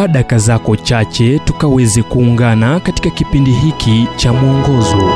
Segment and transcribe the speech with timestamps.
[0.00, 5.12] chukua daka zako chache tukaweze kuungana katika kipindi hiki cha mwongozo.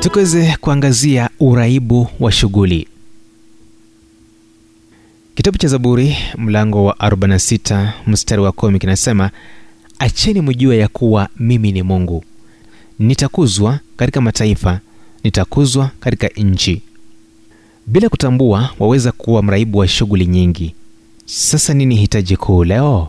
[0.00, 2.88] Tukaweze kuangazia uraibu wa shughuli.
[5.34, 9.30] Kitabu cha zaburi mlango wa 46 mstari wa kumi kinasema
[9.98, 12.24] acheni mjue ya kuwa mimi ni mungu.
[12.98, 14.80] Nitakuzwa katika mataifa
[15.24, 16.82] nitakuzwa katika nchi.
[17.86, 20.74] Bila kutambua waweza kuwa mraibu wa shughuli nyingi
[21.26, 23.08] sasa nini hitaji kuu leo?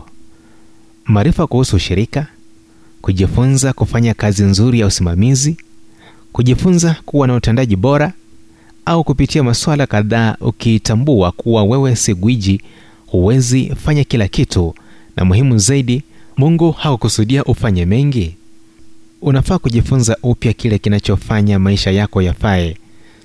[1.04, 2.26] Maarifa kuhusu ushirika
[3.02, 5.56] kujifunza kufanya kazi nzuri ya usimamizi
[6.32, 8.12] kujifunza kuwa na utendaji bora
[8.84, 12.60] au kupitia masuala kadhaa ukitambua kuwa wewe si gwiji
[13.06, 14.74] huwezi fanya kila kitu
[15.16, 16.02] na muhimu zaidi
[16.36, 18.34] mungu hakukusudia ufanye mengi?
[19.22, 22.76] Unafaa kujifunza upya kile kinachofanya maisha yako yafae.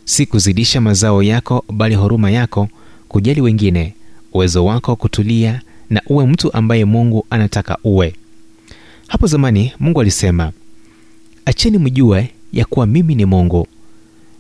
[0.06, 2.70] Si kuzidisha mazao yako bali huruma yako
[3.08, 3.94] kujali wengine
[4.34, 8.16] uwezo wako kutulia na uwe mtu ambaye mungu anataka uwe.
[9.08, 10.52] Hapo zamani mungu alisema
[11.46, 13.68] acheni mjue ya kuwa mimi ni mungu.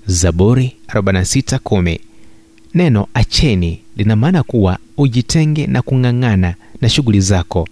[0.08, 2.00] Zaburi 46:10
[2.74, 7.68] neno acheni lina maana kuwa ujitenge na kung'ang'ana na shughuli zako.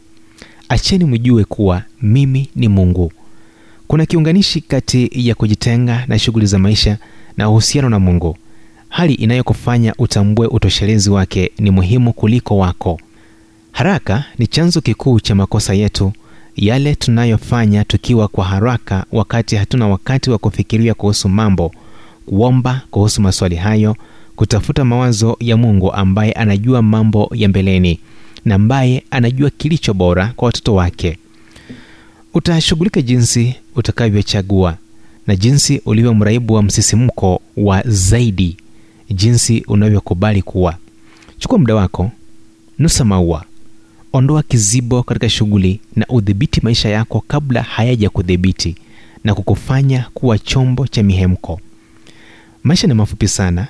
[0.69, 3.11] Acheni mjue kuwa mimi ni mungu.
[3.87, 6.97] Kuna kiunganishi kati ya kujitenga na shughuli za maisha
[7.37, 8.37] na uhusiano na mungu
[8.91, 12.99] hali inayokufanya utambue utoshelezi wake ni muhimu kuliko wako.
[13.71, 16.13] Haraka ni chanzo kikuu cha makosa yetu
[16.55, 21.71] yale tunayofanya tukiwa kwa haraka wakati hatuna wakati wa kufikiria kuhusu mambo
[22.25, 23.95] kuomba kuhusu maswali hayo
[24.35, 27.99] kutafuta mawazo ya mungu ambaye anajua mambo ya mbeleni
[28.45, 31.17] na ambaye anajua kilicho bora kwa watoto wake.
[32.33, 34.77] Utashughulika jinsi utakavyochagua
[35.27, 38.57] na jinsi ulivyo mraibu wa msisimko wa zaidi
[39.13, 40.75] jinsi unavyokubali kuwa.
[41.39, 42.11] Chukua muda wako
[42.79, 43.45] nusa maua.
[44.13, 48.75] Ondoa kizibo katika shughuli na udhibiti maisha yako kabla hayaja kudhibiti
[49.23, 51.59] na kukufanya kuwa chombo cha mihemko.
[52.63, 53.67] Maisha ni mafupi sana.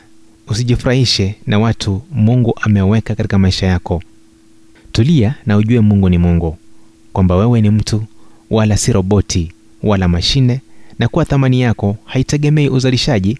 [0.48, 4.04] Usijifurahishe na watu mungu ameweka katika maisha yako.
[4.92, 6.58] Tulia na ujue mungu ni mungu
[7.14, 8.04] kwamba wewe ni mtu
[8.50, 9.52] wala si roboti
[9.84, 10.62] wala mashine
[11.00, 13.38] na kuwa thamani yako haitegemei uzalishaji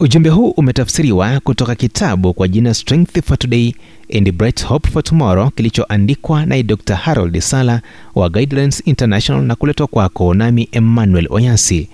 [0.00, 3.72] ujumbe huu umetafsiriwa kutoka kitabu kwa jina strength for today
[4.16, 7.80] and bright hope for tomorrow kilichoandikwa naye dr harold sala
[8.14, 11.88] wa guidelines international na kuletwa kwako nami emmanuel oyasi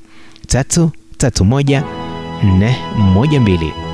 [0.48, 1.84] 331
[2.44, 3.91] 412